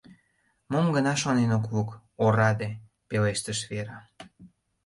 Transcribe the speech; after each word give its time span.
—Мом 0.71 0.85
гына 0.95 1.13
шонен 1.21 1.51
ок 1.57 1.65
лук, 1.73 1.89
ораде,— 2.23 2.69
пелештыш 3.09 3.59
Вера. 3.71 3.99